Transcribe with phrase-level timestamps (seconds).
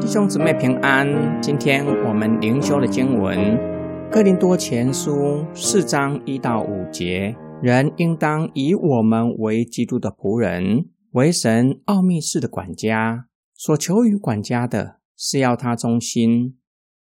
[0.00, 1.08] 弟兄姊妹平安，
[1.42, 3.38] 今天我们灵修的经文
[4.12, 5.10] 《哥林多前书》
[5.54, 13.26] 四章一到五节：人应当以我们为基督的仆人，为神奥秘式的管家。
[13.54, 16.58] 所求于管家的是要他忠心。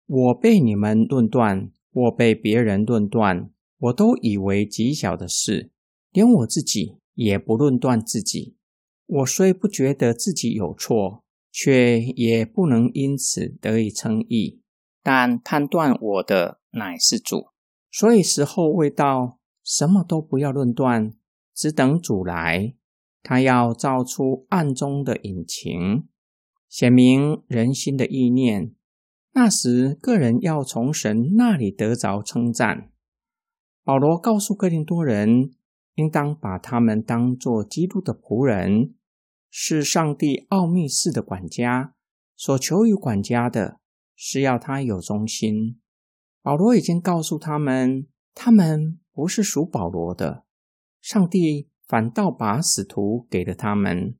[0.07, 5.71] 我被你们论断，我被别人论断，我都以为极小的事，
[6.13, 8.57] 连我自己也不论断自己。
[9.15, 14.63] 我虽不觉得自己有错，却也不能因此得以称义。
[15.03, 17.49] 但判断我的乃是主，
[17.91, 21.13] 所以时候未到，什么都不要论断，
[21.55, 22.75] 只等主来。
[23.23, 26.09] 他要照出暗中的隐情，
[26.71, 28.75] 显明人心的意念。
[29.35, 32.91] 那时，个人要从神那里得着称赞。
[33.85, 35.51] 保罗告诉哥林多人，
[35.97, 38.95] 应当把他们当作基督的仆人，
[39.53, 41.95] 是上帝奥秘式的管家。
[42.35, 43.79] 所求于管家的
[44.17, 45.79] 是要他有忠心。
[46.43, 50.45] 保罗已经告诉他们，他们不是属保罗的，
[51.01, 54.17] 上帝反倒把使徒给了他们。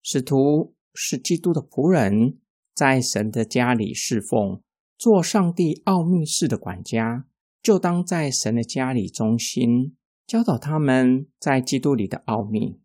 [0.00, 2.38] 使徒是基督的仆人。
[2.74, 4.62] 在神的家里侍奉，
[4.96, 7.26] 做上帝奥秘式的管家，
[7.62, 9.94] 就当在神的家里忠心，
[10.26, 12.80] 教导他们在基督里的奥秘。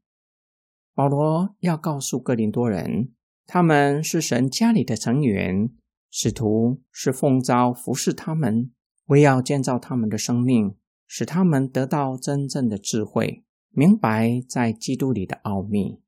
[0.97, 3.13] 保罗要告诉哥林多人，
[3.45, 5.69] 他们是神家里的成员，
[6.09, 8.71] 使徒是奉召服侍他们，
[9.05, 10.75] 为要建造他们的生命，
[11.05, 16.01] 使他们得到真正的智慧，明白在基督里的奥秘。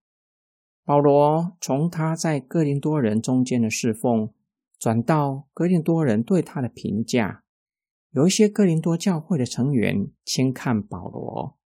[0.83, 4.33] 保罗从他在哥林多人中间的侍奉，
[4.79, 7.43] 转到哥林多人对他的评价。
[8.09, 11.58] 有一些哥林多教会的成员轻看保罗，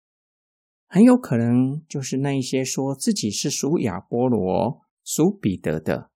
[0.94, 6.11] 很有可能就是那一些说自己是属亚波罗、属彼得的。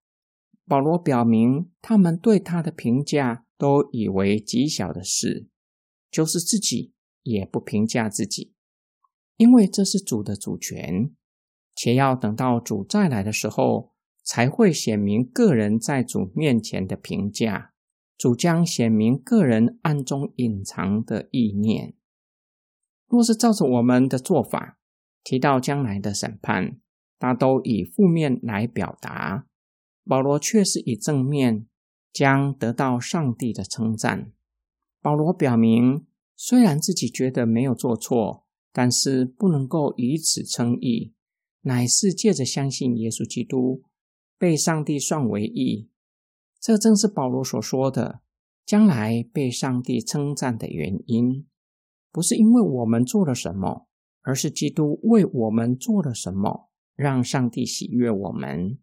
[0.67, 5.47] 保罗表明，他们对他的评价都以为极小的事，
[6.12, 6.94] 就是自己
[7.24, 8.53] 也不评价自己，
[9.38, 11.12] 因为这是主的主权。
[11.74, 13.94] 且要等到主再来的时候，
[14.24, 17.74] 才会显明个人在主面前的评价。
[18.16, 21.96] 主将显明个人暗中隐藏的意念。
[23.07, 24.78] 若是照着我们的做法，
[25.23, 26.79] 提到将来的审判，
[27.18, 29.47] 大都以负面来表达。
[30.06, 31.68] 保罗却是以正面，
[32.13, 34.31] 将得到上帝的称赞。
[35.01, 41.13] 保罗表明，虽然自己觉得没有做错，但是不能够以此称义。
[41.62, 43.84] 乃是借着相信耶稣基督，
[44.38, 45.89] 被上帝算为义。
[46.62, 48.22] 这正是保罗所说的
[48.66, 51.47] 将来被上帝称赞的原因，
[52.17, 53.85] 不是因为我们做了什么，
[54.23, 58.79] 而是基督为我们做了什么，让上帝喜悦我们。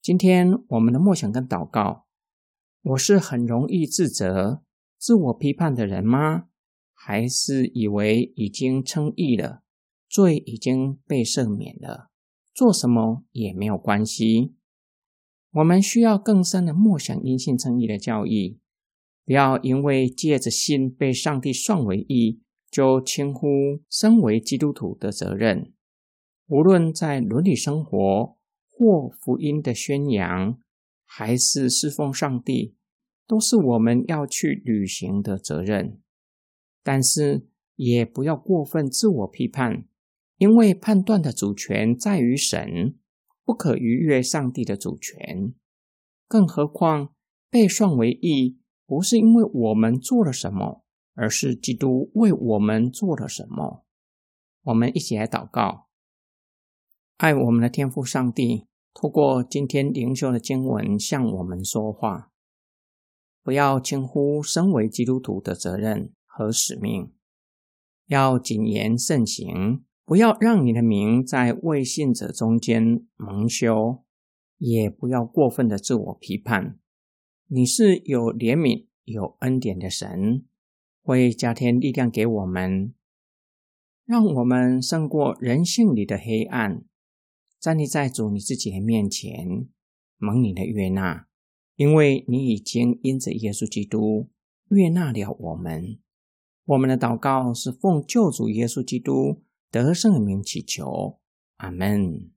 [0.00, 2.06] 今天我们的默想跟祷告，
[2.80, 4.62] 我是很容易自责、
[4.96, 6.46] 自我批判的人吗？
[6.94, 9.60] 还是以为已经称义了？
[10.08, 12.08] 罪已经被赦免了，
[12.54, 14.54] 做什么也没有关系。
[15.52, 18.58] 我们需要更深的默想因信称义的教义，
[19.30, 23.46] 不要因为借着信被上帝算为义，就轻忽
[23.88, 25.72] 身为基督徒的责任。
[26.48, 28.36] 无论在伦理生活
[28.68, 30.58] 或福音的宣扬，
[31.06, 32.74] 还是侍奉上帝，
[33.28, 36.00] 都是我们要去履行的责任。
[36.82, 39.84] 但是也不要过分自我批判。
[40.38, 42.98] 因为判断的主权在于神，
[43.44, 45.54] 不可逾越上帝的主权。
[46.26, 47.14] 更何况
[47.48, 48.58] 被算为义，
[48.90, 50.82] 不是因为我们做了什么，
[51.14, 53.84] 而是基督为我们做了什么。
[54.64, 55.86] 我们一起来祷告，
[57.18, 62.32] 爱我们的天父上帝，透过今天灵修的经文向我们说话，
[63.44, 67.12] 不要轻忽身为基督徒的责任和使命，
[68.08, 69.84] 要谨言慎行。
[70.04, 74.02] 不要让你的名在未信者中间蒙羞，
[74.58, 76.79] 也不要过分的自我批判。
[77.52, 80.46] 你是有怜悯、有恩典的神，
[81.02, 82.94] 会加添力量给我们，
[84.04, 86.84] 让我们胜过人性里的黑暗，
[87.58, 89.66] 站立在主你自己的面前，
[90.16, 91.26] 蒙你的悦纳，
[91.74, 94.30] 因为你已经因着耶稣基督
[94.68, 95.98] 悦纳了我们。
[96.66, 99.42] 我们的祷告是奉救主耶稣基督。
[99.72, 101.20] 得胜的名祈求，
[101.58, 102.30] 阿门。